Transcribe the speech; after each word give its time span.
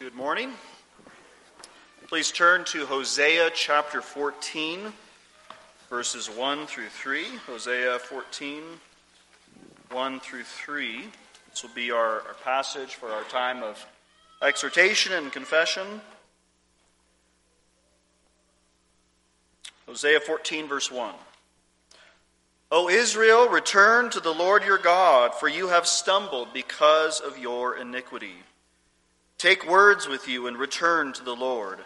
Good 0.00 0.14
morning. 0.14 0.52
Please 2.08 2.32
turn 2.32 2.64
to 2.64 2.86
Hosea 2.86 3.50
chapter 3.54 4.00
14, 4.00 4.94
verses 5.90 6.26
1 6.30 6.66
through 6.66 6.88
3. 6.88 7.26
Hosea 7.46 7.98
14, 7.98 8.62
1 9.90 10.20
through 10.20 10.44
3. 10.44 11.04
This 11.50 11.62
will 11.62 11.74
be 11.74 11.90
our, 11.90 12.22
our 12.22 12.36
passage 12.42 12.94
for 12.94 13.10
our 13.10 13.24
time 13.24 13.62
of 13.62 13.84
exhortation 14.40 15.12
and 15.12 15.30
confession. 15.30 16.00
Hosea 19.86 20.20
14, 20.20 20.66
verse 20.66 20.90
1. 20.90 21.14
O 22.70 22.88
Israel, 22.88 23.50
return 23.50 24.08
to 24.08 24.20
the 24.20 24.32
Lord 24.32 24.64
your 24.64 24.78
God, 24.78 25.34
for 25.34 25.46
you 25.46 25.68
have 25.68 25.86
stumbled 25.86 26.54
because 26.54 27.20
of 27.20 27.38
your 27.38 27.76
iniquity. 27.76 28.36
Take 29.40 29.66
words 29.66 30.06
with 30.06 30.28
you 30.28 30.46
and 30.46 30.56
return 30.58 31.14
to 31.14 31.24
the 31.24 31.34
Lord. 31.34 31.78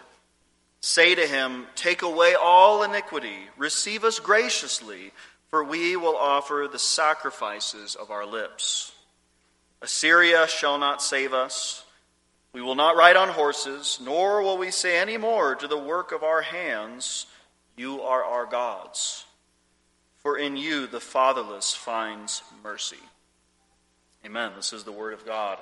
Say 0.81 1.15
to 1.15 1.25
him, 1.25 1.67
Take 1.75 2.01
away 2.01 2.35
all 2.35 2.83
iniquity, 2.83 3.37
receive 3.57 4.03
us 4.03 4.19
graciously, 4.19 5.13
for 5.49 5.63
we 5.63 5.95
will 5.95 6.17
offer 6.17 6.67
the 6.69 6.77
sacrifices 6.77 7.95
of 7.95 8.11
our 8.11 8.25
lips. 8.25 8.91
Assyria 9.81 10.47
shall 10.47 10.77
not 10.77 11.01
save 11.01 11.33
us. 11.33 11.85
We 12.51 12.61
will 12.61 12.75
not 12.75 12.97
ride 12.97 13.15
on 13.15 13.29
horses, 13.29 13.99
nor 14.03 14.41
will 14.41 14.57
we 14.57 14.71
say 14.71 14.97
any 14.97 15.15
more 15.15 15.55
to 15.55 15.67
the 15.67 15.77
work 15.77 16.11
of 16.11 16.23
our 16.23 16.41
hands, 16.41 17.25
You 17.77 18.01
are 18.01 18.23
our 18.23 18.45
gods 18.45 19.25
for 20.25 20.39
in 20.39 20.57
you 20.57 20.87
the 20.87 20.99
fatherless 20.99 21.75
finds 21.75 22.41
mercy. 22.63 22.97
Amen. 24.25 24.53
This 24.55 24.73
is 24.73 24.83
the 24.83 24.91
word 24.91 25.13
of 25.13 25.23
God. 25.23 25.59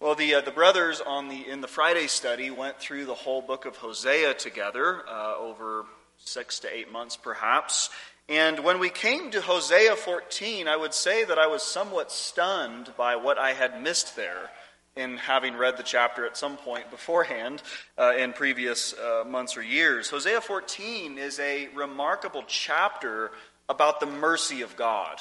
Well, 0.00 0.14
the, 0.14 0.36
uh, 0.36 0.40
the 0.42 0.52
brothers 0.52 1.00
on 1.00 1.26
the, 1.26 1.48
in 1.48 1.60
the 1.60 1.66
Friday 1.66 2.06
study 2.06 2.52
went 2.52 2.78
through 2.78 3.06
the 3.06 3.14
whole 3.14 3.42
book 3.42 3.64
of 3.64 3.78
Hosea 3.78 4.34
together 4.34 5.02
uh, 5.08 5.34
over 5.36 5.86
six 6.18 6.60
to 6.60 6.72
eight 6.72 6.92
months, 6.92 7.16
perhaps. 7.16 7.90
And 8.28 8.60
when 8.60 8.78
we 8.78 8.90
came 8.90 9.32
to 9.32 9.40
Hosea 9.40 9.96
14, 9.96 10.68
I 10.68 10.76
would 10.76 10.94
say 10.94 11.24
that 11.24 11.36
I 11.36 11.48
was 11.48 11.64
somewhat 11.64 12.12
stunned 12.12 12.92
by 12.96 13.16
what 13.16 13.38
I 13.38 13.54
had 13.54 13.82
missed 13.82 14.14
there 14.14 14.50
in 14.94 15.16
having 15.16 15.56
read 15.56 15.76
the 15.76 15.82
chapter 15.82 16.24
at 16.24 16.36
some 16.36 16.58
point 16.58 16.92
beforehand 16.92 17.60
uh, 17.98 18.14
in 18.16 18.32
previous 18.32 18.94
uh, 18.94 19.24
months 19.26 19.56
or 19.56 19.62
years. 19.62 20.10
Hosea 20.10 20.40
14 20.40 21.18
is 21.18 21.40
a 21.40 21.66
remarkable 21.74 22.44
chapter 22.46 23.32
about 23.68 23.98
the 23.98 24.06
mercy 24.06 24.62
of 24.62 24.76
God. 24.76 25.18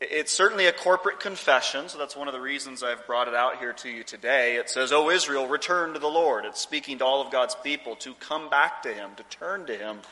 It's 0.00 0.30
certainly 0.30 0.66
a 0.66 0.72
corporate 0.72 1.18
confession, 1.18 1.88
so 1.88 1.98
that's 1.98 2.14
one 2.14 2.28
of 2.28 2.34
the 2.34 2.40
reasons 2.40 2.84
I've 2.84 3.04
brought 3.04 3.26
it 3.26 3.34
out 3.34 3.58
here 3.58 3.72
to 3.72 3.88
you 3.88 4.04
today. 4.04 4.54
It 4.54 4.70
says, 4.70 4.92
O 4.92 5.10
Israel, 5.10 5.48
return 5.48 5.92
to 5.94 5.98
the 5.98 6.06
Lord. 6.06 6.44
It's 6.44 6.60
speaking 6.60 6.98
to 6.98 7.04
all 7.04 7.20
of 7.20 7.32
God's 7.32 7.56
people 7.56 7.96
to 7.96 8.14
come 8.14 8.48
back 8.48 8.80
to 8.84 8.94
Him, 8.94 9.10
to 9.16 9.24
turn 9.24 9.66
to 9.66 9.76
Him, 9.76 9.98
to 10.02 10.08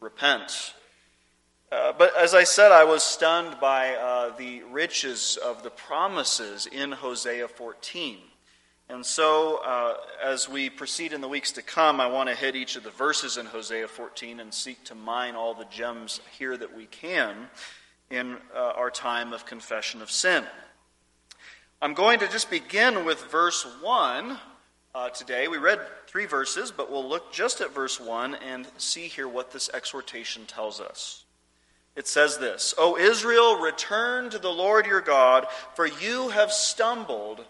repent. 0.00 0.74
Uh, 1.70 1.92
but 1.96 2.16
as 2.16 2.34
I 2.34 2.42
said, 2.42 2.72
I 2.72 2.82
was 2.82 3.04
stunned 3.04 3.60
by 3.60 3.94
uh, 3.94 4.36
the 4.36 4.64
riches 4.64 5.36
of 5.36 5.62
the 5.62 5.70
promises 5.70 6.66
in 6.66 6.90
Hosea 6.90 7.46
14. 7.46 8.18
And 8.88 9.06
so, 9.06 9.60
uh, 9.64 9.94
as 10.24 10.48
we 10.48 10.68
proceed 10.68 11.12
in 11.12 11.20
the 11.20 11.28
weeks 11.28 11.52
to 11.52 11.62
come, 11.62 12.00
I 12.00 12.08
want 12.08 12.28
to 12.28 12.34
hit 12.34 12.56
each 12.56 12.74
of 12.74 12.82
the 12.82 12.90
verses 12.90 13.36
in 13.36 13.46
Hosea 13.46 13.86
14 13.86 14.40
and 14.40 14.52
seek 14.52 14.82
to 14.84 14.96
mine 14.96 15.36
all 15.36 15.54
the 15.54 15.66
gems 15.66 16.20
here 16.36 16.56
that 16.56 16.76
we 16.76 16.86
can 16.86 17.48
in 18.10 18.36
uh, 18.54 18.72
our 18.76 18.90
time 18.90 19.32
of 19.32 19.46
confession 19.46 20.02
of 20.02 20.10
sin. 20.10 20.44
I'm 21.80 21.94
going 21.94 22.18
to 22.20 22.28
just 22.28 22.50
begin 22.50 23.04
with 23.04 23.20
verse 23.30 23.66
1 23.82 24.38
uh, 24.94 25.10
today. 25.10 25.46
We 25.48 25.58
read 25.58 25.80
three 26.06 26.26
verses, 26.26 26.70
but 26.70 26.90
we'll 26.90 27.08
look 27.08 27.32
just 27.32 27.60
at 27.60 27.74
verse 27.74 28.00
1 28.00 28.34
and 28.36 28.66
see 28.78 29.06
here 29.06 29.28
what 29.28 29.52
this 29.52 29.70
exhortation 29.72 30.46
tells 30.46 30.80
us. 30.80 31.24
It 31.94 32.06
says 32.06 32.38
this 32.38 32.74
O 32.78 32.96
Israel, 32.96 33.58
return 33.60 34.30
to 34.30 34.38
the 34.38 34.52
Lord 34.52 34.86
your 34.86 35.00
God, 35.00 35.46
for 35.74 35.86
you 35.86 36.30
have 36.30 36.52
stumbled 36.52 37.44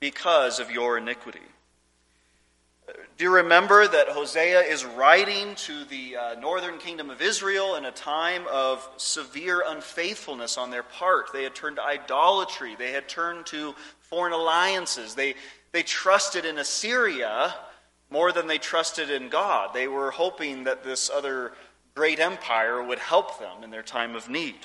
because 0.00 0.58
of 0.58 0.70
your 0.70 0.98
iniquity. 0.98 1.40
Do 3.20 3.24
you 3.24 3.34
remember 3.34 3.86
that 3.86 4.08
Hosea 4.08 4.62
is 4.62 4.82
writing 4.82 5.54
to 5.56 5.84
the 5.84 6.16
uh, 6.16 6.40
northern 6.40 6.78
kingdom 6.78 7.10
of 7.10 7.20
Israel 7.20 7.74
in 7.74 7.84
a 7.84 7.90
time 7.90 8.44
of 8.50 8.88
severe 8.96 9.62
unfaithfulness 9.66 10.56
on 10.56 10.70
their 10.70 10.82
part? 10.82 11.30
They 11.30 11.42
had 11.42 11.54
turned 11.54 11.76
to 11.76 11.82
idolatry, 11.82 12.76
they 12.78 12.92
had 12.92 13.10
turned 13.10 13.44
to 13.48 13.74
foreign 14.00 14.32
alliances, 14.32 15.14
they, 15.16 15.34
they 15.72 15.82
trusted 15.82 16.46
in 16.46 16.56
Assyria 16.56 17.54
more 18.08 18.32
than 18.32 18.46
they 18.46 18.56
trusted 18.56 19.10
in 19.10 19.28
God. 19.28 19.74
They 19.74 19.86
were 19.86 20.12
hoping 20.12 20.64
that 20.64 20.82
this 20.82 21.10
other 21.10 21.52
great 21.94 22.20
empire 22.20 22.82
would 22.82 23.00
help 23.00 23.38
them 23.38 23.62
in 23.62 23.68
their 23.68 23.82
time 23.82 24.16
of 24.16 24.30
need. 24.30 24.60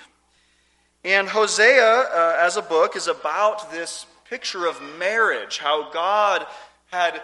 And 1.03 1.27
Hosea, 1.27 1.83
uh, 1.83 2.37
as 2.39 2.55
a 2.55 2.61
book, 2.61 2.95
is 2.95 3.09
about 3.09 3.69
this 3.73 4.05
picture 4.29 4.65
of 4.65 4.81
marriage, 4.97 5.57
how 5.57 5.91
God 5.91 6.47
had 6.89 7.21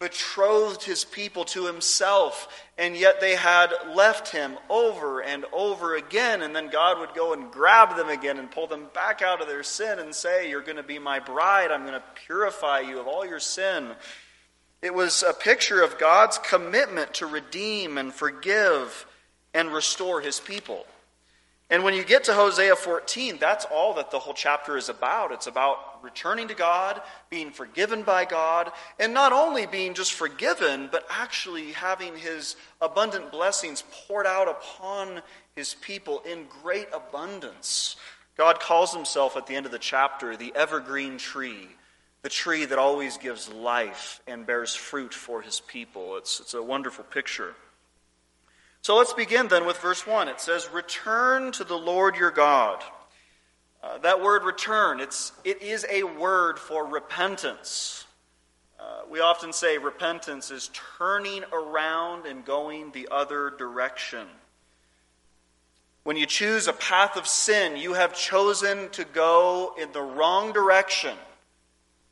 betrothed 0.00 0.82
his 0.82 1.04
people 1.04 1.44
to 1.44 1.66
himself, 1.66 2.64
and 2.78 2.96
yet 2.96 3.20
they 3.20 3.36
had 3.36 3.70
left 3.94 4.28
him 4.32 4.56
over 4.70 5.20
and 5.20 5.44
over 5.52 5.94
again. 5.94 6.40
And 6.40 6.56
then 6.56 6.70
God 6.70 6.98
would 6.98 7.14
go 7.14 7.34
and 7.34 7.50
grab 7.50 7.96
them 7.96 8.08
again 8.08 8.38
and 8.38 8.50
pull 8.50 8.66
them 8.66 8.86
back 8.94 9.20
out 9.20 9.42
of 9.42 9.46
their 9.46 9.62
sin 9.62 9.98
and 9.98 10.14
say, 10.14 10.48
You're 10.48 10.62
going 10.62 10.78
to 10.78 10.82
be 10.82 10.98
my 10.98 11.20
bride. 11.20 11.70
I'm 11.70 11.82
going 11.82 11.92
to 11.92 12.02
purify 12.26 12.80
you 12.80 12.98
of 12.98 13.06
all 13.06 13.26
your 13.26 13.38
sin. 13.38 13.90
It 14.80 14.94
was 14.94 15.22
a 15.22 15.34
picture 15.34 15.82
of 15.82 15.98
God's 15.98 16.38
commitment 16.38 17.12
to 17.14 17.26
redeem 17.26 17.98
and 17.98 18.12
forgive 18.12 19.04
and 19.52 19.70
restore 19.70 20.22
his 20.22 20.40
people. 20.40 20.86
And 21.68 21.84
when 21.84 21.92
you 21.92 22.04
get 22.04 22.24
to 22.24 22.34
Hosea 22.34 22.74
14, 22.74 23.36
that's 23.38 23.66
all 23.66 23.94
that 23.94 24.10
the 24.10 24.18
whole 24.18 24.32
chapter 24.32 24.78
is 24.78 24.88
about. 24.88 25.30
It's 25.30 25.46
about 25.46 25.89
returning 26.02 26.48
to 26.48 26.54
God, 26.54 27.00
being 27.28 27.50
forgiven 27.50 28.02
by 28.02 28.24
God, 28.24 28.72
and 28.98 29.14
not 29.14 29.32
only 29.32 29.66
being 29.66 29.94
just 29.94 30.12
forgiven, 30.12 30.88
but 30.90 31.06
actually 31.10 31.72
having 31.72 32.16
his 32.16 32.56
abundant 32.80 33.30
blessings 33.30 33.84
poured 34.06 34.26
out 34.26 34.48
upon 34.48 35.22
his 35.56 35.74
people 35.74 36.20
in 36.20 36.46
great 36.62 36.88
abundance. 36.92 37.96
God 38.36 38.60
calls 38.60 38.94
himself 38.94 39.36
at 39.36 39.46
the 39.46 39.54
end 39.54 39.66
of 39.66 39.72
the 39.72 39.78
chapter 39.78 40.36
the 40.36 40.52
evergreen 40.54 41.18
tree, 41.18 41.68
the 42.22 42.28
tree 42.28 42.64
that 42.64 42.78
always 42.78 43.18
gives 43.18 43.50
life 43.52 44.20
and 44.26 44.46
bears 44.46 44.74
fruit 44.74 45.12
for 45.12 45.42
his 45.42 45.60
people. 45.60 46.16
It's, 46.16 46.40
it's 46.40 46.54
a 46.54 46.62
wonderful 46.62 47.04
picture. 47.04 47.54
So 48.82 48.96
let's 48.96 49.12
begin 49.12 49.48
then 49.48 49.66
with 49.66 49.76
verse 49.78 50.06
1. 50.06 50.28
It 50.28 50.40
says, 50.40 50.70
Return 50.72 51.52
to 51.52 51.64
the 51.64 51.76
Lord 51.76 52.16
your 52.16 52.30
God. 52.30 52.82
Uh, 53.82 53.98
that 53.98 54.22
word 54.22 54.44
return, 54.44 55.00
it's, 55.00 55.32
it 55.44 55.62
is 55.62 55.86
a 55.90 56.02
word 56.02 56.58
for 56.58 56.86
repentance. 56.86 58.04
Uh, 58.78 59.02
we 59.10 59.20
often 59.20 59.52
say 59.52 59.78
repentance 59.78 60.50
is 60.50 60.70
turning 60.98 61.44
around 61.52 62.26
and 62.26 62.44
going 62.44 62.90
the 62.92 63.08
other 63.10 63.50
direction. 63.50 64.26
When 66.02 66.16
you 66.16 66.26
choose 66.26 66.66
a 66.66 66.72
path 66.72 67.16
of 67.16 67.26
sin, 67.26 67.76
you 67.76 67.92
have 67.92 68.14
chosen 68.14 68.88
to 68.90 69.04
go 69.04 69.74
in 69.78 69.92
the 69.92 70.00
wrong 70.00 70.52
direction. 70.52 71.16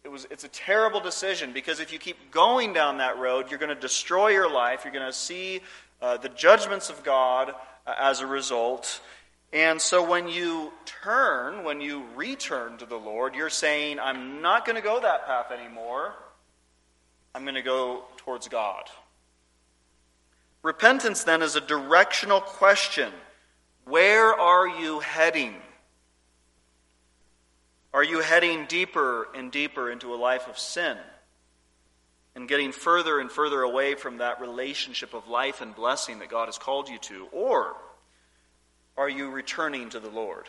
It 0.04 0.08
was, 0.08 0.26
it's 0.30 0.44
a 0.44 0.48
terrible 0.48 1.00
decision 1.00 1.52
because 1.52 1.80
if 1.80 1.92
you 1.92 1.98
keep 1.98 2.30
going 2.30 2.72
down 2.72 2.98
that 2.98 3.18
road, 3.18 3.50
you're 3.50 3.58
going 3.58 3.74
to 3.74 3.80
destroy 3.80 4.28
your 4.28 4.50
life. 4.50 4.82
You're 4.84 4.92
going 4.92 5.06
to 5.06 5.12
see 5.12 5.60
uh, 6.00 6.16
the 6.18 6.28
judgments 6.30 6.90
of 6.90 7.02
God 7.02 7.54
uh, 7.86 7.94
as 7.98 8.20
a 8.20 8.26
result. 8.26 9.00
And 9.52 9.80
so 9.80 10.08
when 10.08 10.28
you 10.28 10.72
turn, 10.84 11.64
when 11.64 11.80
you 11.80 12.04
return 12.14 12.76
to 12.78 12.86
the 12.86 12.96
Lord, 12.96 13.34
you're 13.34 13.48
saying, 13.48 13.98
I'm 13.98 14.42
not 14.42 14.66
going 14.66 14.76
to 14.76 14.82
go 14.82 15.00
that 15.00 15.26
path 15.26 15.50
anymore. 15.50 16.14
I'm 17.34 17.42
going 17.42 17.54
to 17.54 17.62
go 17.62 18.04
towards 18.18 18.48
God. 18.48 18.84
Repentance 20.62 21.24
then 21.24 21.42
is 21.42 21.56
a 21.56 21.60
directional 21.60 22.40
question. 22.40 23.10
Where 23.84 24.34
are 24.34 24.68
you 24.68 25.00
heading? 25.00 25.54
Are 27.94 28.04
you 28.04 28.20
heading 28.20 28.66
deeper 28.66 29.28
and 29.34 29.50
deeper 29.50 29.90
into 29.90 30.14
a 30.14 30.16
life 30.16 30.46
of 30.46 30.58
sin? 30.58 30.98
and 32.38 32.48
getting 32.48 32.70
further 32.70 33.18
and 33.18 33.32
further 33.32 33.62
away 33.62 33.96
from 33.96 34.18
that 34.18 34.40
relationship 34.40 35.12
of 35.12 35.26
life 35.26 35.60
and 35.60 35.74
blessing 35.74 36.20
that 36.20 36.28
God 36.28 36.46
has 36.46 36.56
called 36.56 36.88
you 36.88 36.96
to? 36.98 37.26
Or 37.32 37.74
are 38.98 39.08
you 39.08 39.30
returning 39.30 39.90
to 39.90 40.00
the 40.00 40.10
Lord? 40.10 40.46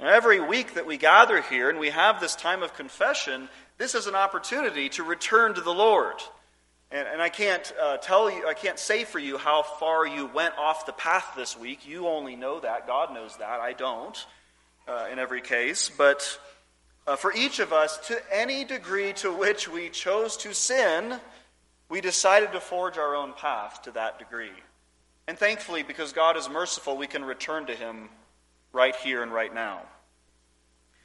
Now, 0.00 0.08
every 0.08 0.40
week 0.40 0.74
that 0.74 0.86
we 0.86 0.96
gather 0.96 1.42
here 1.42 1.68
and 1.68 1.78
we 1.78 1.90
have 1.90 2.20
this 2.20 2.36
time 2.36 2.62
of 2.62 2.72
confession, 2.74 3.48
this 3.76 3.94
is 3.94 4.06
an 4.06 4.14
opportunity 4.14 4.88
to 4.90 5.02
return 5.02 5.54
to 5.54 5.60
the 5.60 5.74
Lord. 5.74 6.16
And, 6.90 7.06
and 7.08 7.20
I 7.20 7.28
can't 7.28 7.72
uh, 7.80 7.96
tell 7.98 8.30
you, 8.30 8.48
I 8.48 8.54
can't 8.54 8.78
say 8.78 9.04
for 9.04 9.18
you 9.18 9.36
how 9.36 9.62
far 9.62 10.06
you 10.06 10.26
went 10.26 10.56
off 10.56 10.86
the 10.86 10.92
path 10.92 11.34
this 11.36 11.58
week. 11.58 11.86
You 11.86 12.08
only 12.08 12.36
know 12.36 12.60
that. 12.60 12.86
God 12.86 13.12
knows 13.12 13.36
that. 13.38 13.60
I 13.60 13.72
don't, 13.74 14.26
uh, 14.88 15.08
in 15.12 15.18
every 15.18 15.42
case. 15.42 15.90
But 15.90 16.38
Uh, 17.04 17.16
for 17.16 17.32
each 17.34 17.58
of 17.58 17.72
us, 17.72 17.98
to 18.06 18.14
any 18.30 18.64
degree 18.64 19.12
to 19.12 19.32
which 19.32 19.66
we 19.68 19.90
chose 19.90 20.36
to 20.36 20.54
sin, 20.54 21.18
we 21.88 22.00
decided 22.00 22.52
to 22.52 22.60
forge 22.60 22.96
our 22.96 23.16
own 23.16 23.32
path 23.32 23.82
to 23.82 23.90
that 23.90 24.20
degree. 24.20 24.54
And 25.28 25.38
thankfully, 25.38 25.82
because 25.82 26.12
God 26.12 26.36
is 26.36 26.48
merciful, 26.48 26.96
we 26.96 27.06
can 27.06 27.24
return 27.24 27.66
to 27.66 27.74
Him 27.74 28.08
right 28.72 28.96
here 28.96 29.22
and 29.22 29.32
right 29.32 29.54
now. 29.54 29.82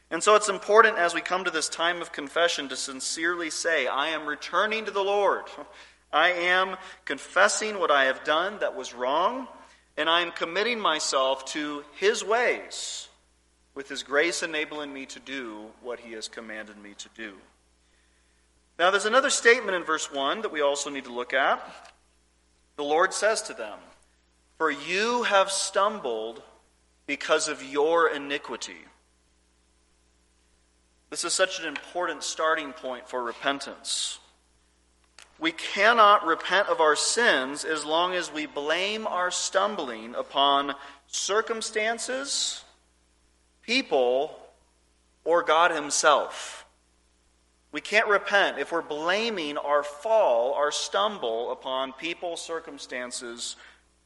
And 0.09 0.23
so 0.23 0.35
it's 0.35 0.49
important 0.49 0.97
as 0.97 1.13
we 1.13 1.21
come 1.21 1.43
to 1.43 1.51
this 1.51 1.69
time 1.69 2.01
of 2.01 2.13
confession 2.13 2.69
to 2.69 2.75
sincerely 2.75 3.49
say, 3.49 3.87
I 3.87 4.09
am 4.09 4.25
returning 4.25 4.85
to 4.85 4.91
the 4.91 5.03
Lord. 5.03 5.43
I 6.13 6.31
am 6.31 6.77
confessing 7.03 7.79
what 7.79 7.91
I 7.91 8.05
have 8.05 8.23
done 8.23 8.59
that 8.59 8.75
was 8.75 8.93
wrong, 8.93 9.47
and 9.97 10.09
I 10.09 10.21
am 10.21 10.31
committing 10.31 10.79
myself 10.79 11.43
to 11.47 11.83
His 11.97 12.23
ways, 12.23 13.09
with 13.75 13.89
His 13.89 14.03
grace 14.03 14.41
enabling 14.41 14.93
me 14.93 15.05
to 15.07 15.19
do 15.19 15.65
what 15.81 15.99
He 15.99 16.13
has 16.13 16.29
commanded 16.29 16.81
me 16.81 16.93
to 16.99 17.09
do. 17.13 17.33
Now, 18.79 18.91
there's 18.91 19.05
another 19.05 19.29
statement 19.29 19.75
in 19.75 19.83
verse 19.83 20.11
1 20.11 20.43
that 20.43 20.51
we 20.51 20.61
also 20.61 20.89
need 20.89 21.05
to 21.05 21.13
look 21.13 21.33
at. 21.33 21.61
The 22.77 22.83
Lord 22.83 23.13
says 23.13 23.41
to 23.43 23.53
them, 23.53 23.79
For 24.57 24.71
you 24.71 25.23
have 25.23 25.51
stumbled 25.51 26.41
because 27.05 27.47
of 27.47 27.63
your 27.63 28.09
iniquity. 28.09 28.85
This 31.09 31.23
is 31.23 31.33
such 31.33 31.59
an 31.59 31.67
important 31.67 32.23
starting 32.23 32.73
point 32.73 33.07
for 33.07 33.23
repentance. 33.23 34.19
We 35.39 35.51
cannot 35.51 36.25
repent 36.25 36.67
of 36.67 36.81
our 36.81 36.95
sins 36.95 37.63
as 37.63 37.85
long 37.85 38.15
as 38.15 38.33
we 38.33 38.47
blame 38.47 39.05
our 39.05 39.29
stumbling 39.29 40.15
upon 40.15 40.73
circumstances, 41.05 42.63
people, 43.61 44.37
or 45.23 45.43
God 45.43 45.71
Himself. 45.71 46.65
We 47.71 47.81
can't 47.81 48.07
repent 48.07 48.57
if 48.57 48.71
we're 48.71 48.81
blaming 48.81 49.57
our 49.57 49.83
fall, 49.83 50.53
our 50.55 50.71
stumble 50.71 51.51
upon 51.51 51.93
people, 51.93 52.35
circumstances, 52.35 53.55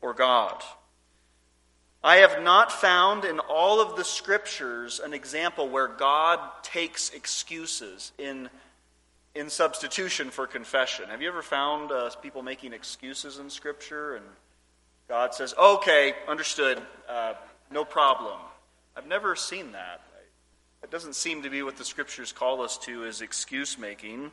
or 0.02 0.14
God. 0.14 0.62
I 2.04 2.18
have 2.18 2.42
not 2.42 2.72
found 2.72 3.26
in 3.26 3.40
all 3.40 3.80
of 3.80 3.96
the 3.96 4.04
scriptures 4.04 5.00
an 5.00 5.14
example 5.14 5.70
where 5.70 5.88
God 5.88 6.40
takes 6.64 7.12
excuses 7.12 8.12
in, 8.18 8.50
in 9.36 9.50
substitution 9.50 10.32
for 10.32 10.48
confession. 10.48 11.10
Have 11.10 11.22
you 11.22 11.28
ever 11.28 11.44
found 11.44 11.92
uh, 11.92 12.10
people 12.22 12.42
making 12.42 12.74
excuses 12.74 13.38
in 13.38 13.52
scripture 13.52 14.16
and 14.16 14.26
God 15.08 15.36
says, 15.36 15.54
okay, 15.60 16.14
understood, 16.28 16.82
uh, 17.08 17.34
no 17.70 17.86
problem? 17.86 18.40
I've 18.96 19.08
never 19.08 19.36
seen 19.36 19.74
that. 19.74 20.02
It 20.84 20.90
doesn't 20.90 21.14
seem 21.14 21.44
to 21.44 21.50
be 21.50 21.62
what 21.62 21.78
the 21.78 21.86
scriptures 21.86 22.32
call 22.32 22.62
us 22.64 22.78
to 22.80 23.04
is 23.04 23.22
excuse 23.22 23.78
making. 23.78 24.32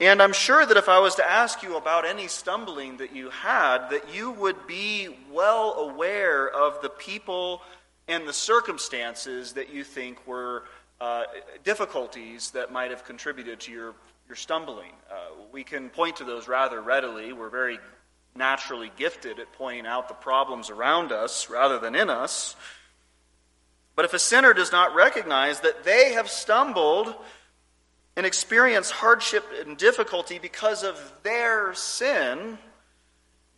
And 0.00 0.20
I'm 0.20 0.32
sure 0.32 0.66
that 0.66 0.76
if 0.76 0.88
I 0.88 0.98
was 0.98 1.14
to 1.16 1.30
ask 1.30 1.62
you 1.62 1.76
about 1.76 2.04
any 2.04 2.26
stumbling 2.26 2.96
that 2.96 3.14
you 3.14 3.30
had, 3.30 3.88
that 3.90 4.12
you 4.12 4.32
would 4.32 4.66
be 4.66 5.16
well 5.30 5.74
aware 5.74 6.48
of 6.48 6.82
the 6.82 6.88
people 6.88 7.62
and 8.08 8.26
the 8.26 8.32
circumstances 8.32 9.52
that 9.52 9.72
you 9.72 9.84
think 9.84 10.26
were 10.26 10.64
uh, 11.00 11.24
difficulties 11.62 12.50
that 12.50 12.72
might 12.72 12.90
have 12.90 13.04
contributed 13.04 13.60
to 13.60 13.72
your, 13.72 13.94
your 14.26 14.36
stumbling. 14.36 14.92
Uh, 15.10 15.14
we 15.52 15.62
can 15.62 15.88
point 15.90 16.16
to 16.16 16.24
those 16.24 16.48
rather 16.48 16.82
readily. 16.82 17.32
We're 17.32 17.48
very 17.48 17.78
naturally 18.36 18.90
gifted 18.96 19.38
at 19.38 19.52
pointing 19.52 19.86
out 19.86 20.08
the 20.08 20.14
problems 20.14 20.70
around 20.70 21.12
us 21.12 21.48
rather 21.48 21.78
than 21.78 21.94
in 21.94 22.10
us. 22.10 22.56
But 23.94 24.04
if 24.04 24.12
a 24.12 24.18
sinner 24.18 24.52
does 24.52 24.72
not 24.72 24.94
recognize 24.94 25.60
that 25.60 25.84
they 25.84 26.14
have 26.14 26.28
stumbled, 26.28 27.14
and 28.16 28.24
experience 28.24 28.90
hardship 28.90 29.44
and 29.64 29.76
difficulty 29.76 30.38
because 30.38 30.82
of 30.84 31.12
their 31.22 31.74
sin, 31.74 32.58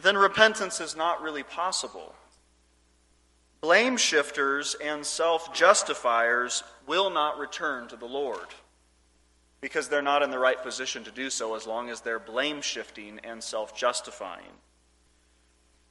then 0.01 0.17
repentance 0.17 0.81
is 0.81 0.97
not 0.97 1.23
really 1.23 1.43
possible. 1.43 2.15
Blame 3.61 3.97
shifters 3.97 4.77
and 4.83 5.05
self 5.05 5.53
justifiers 5.55 6.63
will 6.87 7.11
not 7.11 7.39
return 7.39 7.89
to 7.89 7.97
the 7.97 8.07
Lord 8.07 8.47
because 9.61 9.89
they're 9.89 10.03
not 10.03 10.23
in 10.23 10.31
the 10.31 10.39
right 10.39 10.63
position 10.63 11.03
to 11.05 11.11
do 11.11 11.31
so 11.31 11.55
as 11.55 11.67
long 11.67 11.91
as 11.91 12.01
they're 12.01 12.19
blame 12.19 12.61
shifting 12.63 13.19
and 13.25 13.43
self 13.43 13.77
justifying. 13.77 14.45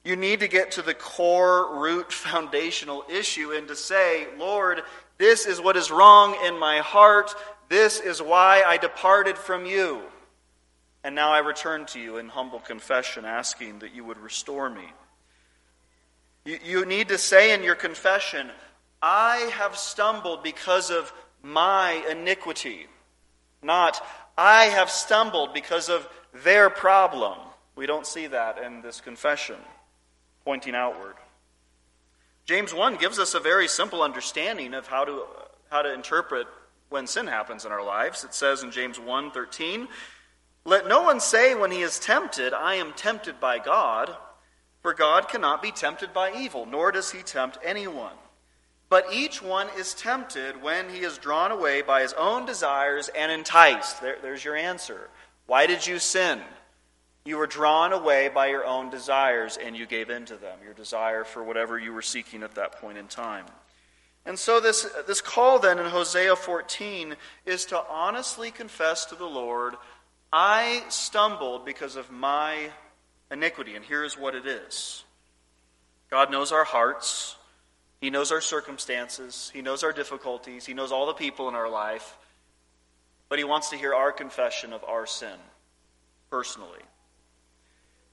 You 0.04 0.14
need 0.14 0.40
to 0.40 0.48
get 0.48 0.70
to 0.72 0.82
the 0.82 0.94
core, 0.94 1.76
root, 1.76 2.12
foundational 2.12 3.04
issue 3.08 3.52
and 3.52 3.66
to 3.68 3.76
say, 3.76 4.26
Lord, 4.38 4.82
this 5.18 5.46
is 5.46 5.60
what 5.60 5.76
is 5.76 5.90
wrong 5.90 6.36
in 6.46 6.58
my 6.58 6.78
heart. 6.78 7.34
This 7.68 8.00
is 8.00 8.22
why 8.22 8.62
I 8.66 8.76
departed 8.76 9.36
from 9.36 9.66
you. 9.66 10.02
And 11.02 11.14
now 11.14 11.30
I 11.30 11.38
return 11.38 11.86
to 11.86 12.00
you 12.00 12.16
in 12.16 12.28
humble 12.28 12.58
confession, 12.58 13.24
asking 13.24 13.80
that 13.80 13.94
you 13.94 14.04
would 14.04 14.18
restore 14.18 14.68
me. 14.68 14.92
You, 16.44 16.58
you 16.64 16.84
need 16.84 17.08
to 17.08 17.18
say 17.18 17.54
in 17.54 17.62
your 17.62 17.74
confession, 17.74 18.50
I 19.00 19.50
have 19.52 19.76
stumbled 19.76 20.42
because 20.42 20.90
of 20.90 21.12
my 21.42 22.04
iniquity. 22.10 22.86
Not, 23.62 24.04
I 24.36 24.64
have 24.64 24.90
stumbled 24.90 25.54
because 25.54 25.88
of 25.88 26.08
their 26.44 26.70
problem. 26.70 27.38
We 27.76 27.86
don't 27.86 28.06
see 28.06 28.26
that 28.28 28.58
in 28.58 28.82
this 28.82 29.00
confession, 29.00 29.56
pointing 30.44 30.74
outward. 30.74 31.14
James 32.46 32.72
1 32.72 32.96
gives 32.96 33.18
us 33.18 33.34
a 33.34 33.40
very 33.40 33.68
simple 33.68 34.02
understanding 34.02 34.72
of 34.74 34.86
how 34.86 35.04
to, 35.04 35.24
how 35.70 35.82
to 35.82 35.92
interpret 35.92 36.46
when 36.88 37.06
sin 37.06 37.26
happens 37.26 37.64
in 37.64 37.72
our 37.72 37.82
lives. 37.82 38.24
It 38.24 38.34
says 38.34 38.62
in 38.62 38.70
James 38.70 38.98
1:13, 38.98 39.88
"Let 40.64 40.86
no 40.86 41.02
one 41.02 41.20
say 41.20 41.54
when 41.54 41.70
he 41.70 41.82
is 41.82 41.98
tempted, 41.98 42.52
I 42.52 42.74
am 42.74 42.92
tempted 42.92 43.40
by 43.40 43.58
God, 43.58 44.16
for 44.82 44.94
God 44.94 45.28
cannot 45.28 45.62
be 45.62 45.72
tempted 45.72 46.12
by 46.12 46.32
evil, 46.32 46.66
nor 46.66 46.92
does 46.92 47.10
he 47.10 47.22
tempt 47.22 47.58
anyone. 47.62 48.16
But 48.88 49.12
each 49.12 49.42
one 49.42 49.68
is 49.70 49.94
tempted 49.94 50.62
when 50.62 50.90
he 50.90 51.00
is 51.00 51.18
drawn 51.18 51.50
away 51.50 51.82
by 51.82 52.02
his 52.02 52.12
own 52.12 52.46
desires 52.46 53.08
and 53.08 53.32
enticed." 53.32 54.00
There, 54.00 54.18
there's 54.20 54.44
your 54.44 54.56
answer. 54.56 55.10
Why 55.46 55.66
did 55.66 55.86
you 55.86 55.98
sin? 55.98 56.44
You 57.24 57.38
were 57.38 57.48
drawn 57.48 57.92
away 57.92 58.28
by 58.28 58.46
your 58.46 58.64
own 58.64 58.88
desires 58.88 59.56
and 59.56 59.76
you 59.76 59.86
gave 59.86 60.10
in 60.10 60.26
to 60.26 60.36
them, 60.36 60.60
your 60.62 60.74
desire 60.74 61.24
for 61.24 61.42
whatever 61.42 61.76
you 61.76 61.92
were 61.92 62.02
seeking 62.02 62.44
at 62.44 62.54
that 62.54 62.80
point 62.80 62.98
in 62.98 63.08
time. 63.08 63.46
And 64.26 64.36
so, 64.36 64.58
this, 64.58 64.88
this 65.06 65.20
call 65.20 65.60
then 65.60 65.78
in 65.78 65.86
Hosea 65.86 66.34
14 66.34 67.14
is 67.46 67.64
to 67.66 67.80
honestly 67.88 68.50
confess 68.50 69.06
to 69.06 69.14
the 69.14 69.24
Lord, 69.24 69.74
I 70.32 70.84
stumbled 70.88 71.64
because 71.64 71.94
of 71.94 72.10
my 72.10 72.70
iniquity. 73.30 73.76
And 73.76 73.84
here's 73.84 74.18
what 74.18 74.34
it 74.34 74.44
is 74.44 75.04
God 76.10 76.32
knows 76.32 76.50
our 76.50 76.64
hearts, 76.64 77.36
He 78.00 78.10
knows 78.10 78.32
our 78.32 78.40
circumstances, 78.40 79.50
He 79.54 79.62
knows 79.62 79.84
our 79.84 79.92
difficulties, 79.92 80.66
He 80.66 80.74
knows 80.74 80.90
all 80.90 81.06
the 81.06 81.14
people 81.14 81.48
in 81.48 81.54
our 81.54 81.70
life, 81.70 82.16
but 83.28 83.38
He 83.38 83.44
wants 83.44 83.70
to 83.70 83.76
hear 83.76 83.94
our 83.94 84.10
confession 84.10 84.72
of 84.72 84.82
our 84.82 85.06
sin 85.06 85.38
personally. 86.30 86.82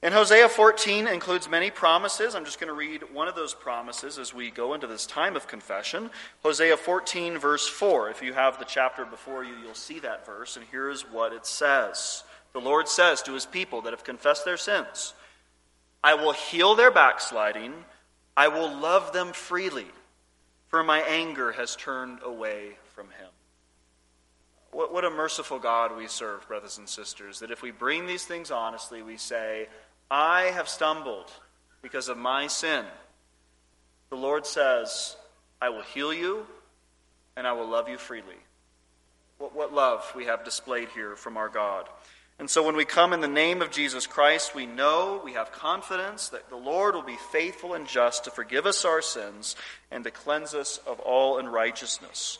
And 0.03 0.13
Hosea 0.13 0.49
14 0.49 1.07
includes 1.07 1.49
many 1.49 1.71
promises. 1.71 2.35
I'm 2.35 2.43
just 2.43 2.59
going 2.59 2.67
to 2.67 2.73
read 2.73 3.03
one 3.13 3.29
of 3.29 3.35
those 3.35 3.53
promises 3.53 4.19
as 4.19 4.33
we 4.33 4.51
go 4.51 4.73
into 4.73 4.85
this 4.85 5.05
time 5.07 5.37
of 5.37 5.47
confession. 5.47 6.09
Hosea 6.43 6.75
14, 6.75 7.37
verse 7.37 7.69
4. 7.69 8.09
If 8.09 8.21
you 8.21 8.33
have 8.33 8.59
the 8.59 8.65
chapter 8.65 9.05
before 9.05 9.45
you, 9.45 9.53
you'll 9.63 9.73
see 9.73 9.99
that 9.99 10.25
verse. 10.25 10.57
And 10.57 10.65
here's 10.69 11.03
what 11.03 11.31
it 11.31 11.45
says 11.45 12.25
The 12.51 12.59
Lord 12.59 12.89
says 12.89 13.21
to 13.21 13.33
his 13.33 13.45
people 13.45 13.83
that 13.83 13.93
have 13.93 14.03
confessed 14.03 14.43
their 14.43 14.57
sins, 14.57 15.13
I 16.03 16.15
will 16.15 16.33
heal 16.33 16.75
their 16.75 16.91
backsliding, 16.91 17.73
I 18.35 18.49
will 18.49 18.75
love 18.75 19.13
them 19.13 19.31
freely, 19.31 19.87
for 20.67 20.83
my 20.83 20.99
anger 20.99 21.53
has 21.53 21.77
turned 21.77 22.19
away 22.25 22.71
from 22.93 23.05
him. 23.05 23.29
What, 24.71 24.91
what 24.91 25.05
a 25.05 25.09
merciful 25.09 25.59
God 25.59 25.95
we 25.95 26.07
serve, 26.07 26.45
brothers 26.45 26.77
and 26.77 26.89
sisters, 26.89 27.39
that 27.39 27.51
if 27.51 27.61
we 27.61 27.71
bring 27.71 28.05
these 28.05 28.25
things 28.25 28.51
honestly, 28.51 29.01
we 29.01 29.15
say, 29.15 29.69
I 30.09 30.43
have 30.53 30.69
stumbled 30.69 31.31
because 31.81 32.09
of 32.09 32.17
my 32.17 32.47
sin. 32.47 32.85
The 34.09 34.15
Lord 34.15 34.45
says, 34.45 35.15
I 35.61 35.69
will 35.69 35.81
heal 35.81 36.13
you 36.13 36.45
and 37.35 37.47
I 37.47 37.53
will 37.53 37.67
love 37.67 37.89
you 37.89 37.97
freely. 37.97 38.35
What, 39.37 39.55
what 39.55 39.73
love 39.73 40.11
we 40.15 40.25
have 40.25 40.45
displayed 40.45 40.89
here 40.89 41.15
from 41.15 41.37
our 41.37 41.49
God. 41.49 41.87
And 42.39 42.49
so 42.49 42.63
when 42.63 42.75
we 42.75 42.85
come 42.85 43.13
in 43.13 43.21
the 43.21 43.27
name 43.27 43.61
of 43.61 43.71
Jesus 43.71 44.07
Christ, 44.07 44.55
we 44.55 44.65
know, 44.65 45.21
we 45.23 45.33
have 45.33 45.51
confidence 45.51 46.29
that 46.29 46.49
the 46.49 46.55
Lord 46.55 46.95
will 46.95 47.03
be 47.03 47.17
faithful 47.31 47.73
and 47.73 47.87
just 47.87 48.23
to 48.23 48.31
forgive 48.31 48.65
us 48.65 48.85
our 48.85 49.01
sins 49.01 49.55
and 49.91 50.03
to 50.03 50.11
cleanse 50.11 50.53
us 50.53 50.79
of 50.87 50.99
all 50.99 51.37
unrighteousness. 51.37 52.39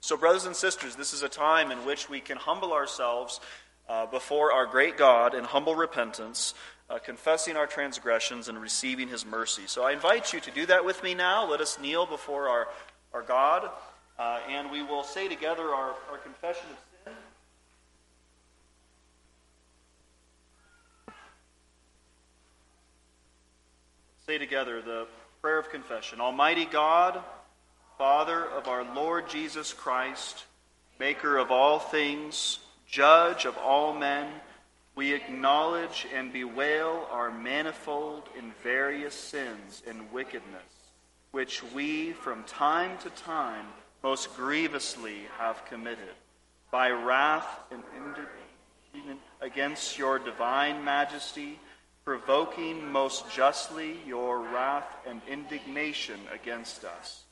So, 0.00 0.16
brothers 0.16 0.46
and 0.46 0.56
sisters, 0.56 0.96
this 0.96 1.12
is 1.12 1.22
a 1.22 1.28
time 1.28 1.70
in 1.70 1.84
which 1.84 2.08
we 2.08 2.20
can 2.20 2.38
humble 2.38 2.72
ourselves 2.72 3.40
uh, 3.88 4.06
before 4.06 4.52
our 4.52 4.64
great 4.64 4.96
God 4.96 5.34
in 5.34 5.44
humble 5.44 5.74
repentance 5.74 6.54
uh, 6.90 6.98
confessing 6.98 7.56
our 7.56 7.66
transgressions 7.66 8.48
and 8.48 8.60
receiving 8.60 9.08
his 9.08 9.24
mercy. 9.24 9.62
So 9.66 9.84
I 9.84 9.92
invite 9.92 10.32
you 10.32 10.40
to 10.40 10.50
do 10.50 10.66
that 10.66 10.84
with 10.84 11.02
me 11.02 11.14
now. 11.14 11.48
Let 11.48 11.60
us 11.60 11.78
kneel 11.80 12.04
before 12.04 12.48
our, 12.48 12.68
our 13.14 13.22
God. 13.22 13.70
Uh, 14.18 14.40
and 14.48 14.70
we 14.70 14.82
will 14.82 15.04
say 15.04 15.28
together 15.28 15.62
our, 15.62 15.94
our 16.10 16.18
confession 16.18 16.66
of 16.70 16.76
sin. 17.04 17.12
Say 24.26 24.38
together 24.38 24.82
the 24.82 25.06
prayer 25.40 25.58
of 25.58 25.70
confession. 25.70 26.20
Almighty 26.20 26.66
God, 26.66 27.22
Father 27.96 28.44
of 28.44 28.66
our 28.66 28.84
Lord 28.94 29.28
Jesus 29.28 29.72
Christ, 29.72 30.44
maker 30.98 31.38
of 31.38 31.50
all 31.50 31.78
things, 31.78 32.58
judge 32.86 33.46
of 33.46 33.56
all 33.56 33.94
men, 33.94 34.26
we 35.00 35.14
acknowledge 35.14 36.06
and 36.14 36.30
bewail 36.30 37.08
our 37.10 37.30
manifold 37.30 38.24
and 38.36 38.54
various 38.62 39.14
sins 39.14 39.82
and 39.88 40.12
wickedness, 40.12 40.92
which 41.30 41.62
we 41.72 42.12
from 42.12 42.44
time 42.44 42.98
to 42.98 43.08
time 43.08 43.64
most 44.02 44.36
grievously 44.36 45.20
have 45.38 45.64
committed, 45.64 46.12
by 46.70 46.90
wrath 46.90 47.60
and 47.70 47.82
indignation 47.96 49.18
against 49.40 49.96
your 49.98 50.18
divine 50.18 50.84
majesty, 50.84 51.58
provoking 52.04 52.92
most 52.92 53.24
justly 53.32 53.96
your 54.06 54.40
wrath 54.40 54.98
and 55.08 55.22
indignation 55.26 56.20
against 56.30 56.84
us. 56.84 57.22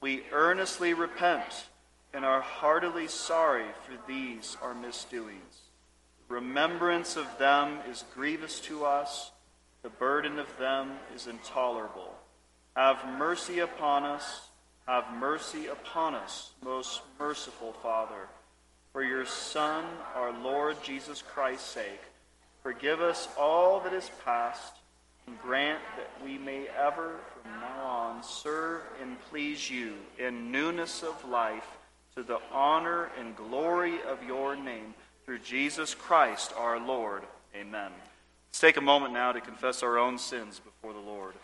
We 0.00 0.24
earnestly 0.32 0.92
repent 0.92 1.66
and 2.12 2.24
are 2.24 2.40
heartily 2.40 3.06
sorry 3.06 3.68
for 3.84 3.96
these 4.08 4.56
our 4.60 4.74
misdoings. 4.74 5.68
Remembrance 6.32 7.18
of 7.18 7.26
them 7.36 7.80
is 7.90 8.06
grievous 8.14 8.58
to 8.60 8.86
us, 8.86 9.32
the 9.82 9.90
burden 9.90 10.38
of 10.38 10.48
them 10.56 10.92
is 11.14 11.26
intolerable. 11.26 12.14
Have 12.74 13.06
mercy 13.18 13.58
upon 13.58 14.04
us, 14.04 14.48
have 14.88 15.04
mercy 15.18 15.66
upon 15.66 16.14
us, 16.14 16.52
most 16.64 17.02
merciful 17.20 17.74
Father. 17.82 18.28
For 18.94 19.04
your 19.04 19.26
Son, 19.26 19.84
our 20.14 20.32
Lord 20.32 20.82
Jesus 20.82 21.20
Christ's 21.20 21.68
sake, 21.68 22.00
forgive 22.62 23.02
us 23.02 23.28
all 23.38 23.80
that 23.80 23.92
is 23.92 24.10
past, 24.24 24.72
and 25.26 25.38
grant 25.42 25.80
that 25.98 26.10
we 26.24 26.38
may 26.38 26.66
ever 26.68 27.20
from 27.42 27.60
now 27.60 27.84
on 27.84 28.22
serve 28.22 28.80
and 29.02 29.20
please 29.28 29.68
you 29.68 29.96
in 30.18 30.50
newness 30.50 31.02
of 31.02 31.28
life 31.28 31.76
to 32.16 32.22
the 32.22 32.40
honor 32.50 33.10
and 33.20 33.36
glory 33.36 34.00
of 34.08 34.22
your 34.22 34.56
name 34.56 34.94
through 35.24 35.38
Jesus 35.40 35.94
Christ 35.94 36.52
our 36.56 36.78
Lord. 36.78 37.22
Amen. 37.54 37.90
Let's 38.48 38.60
take 38.60 38.76
a 38.76 38.82
moment 38.82 39.12
now 39.12 39.32
to 39.32 39.40
confess 39.40 39.82
our 39.82 39.98
own 39.98 40.18
sins 40.18 40.60
before 40.60 40.92
the 40.92 40.98
Lord. 40.98 41.34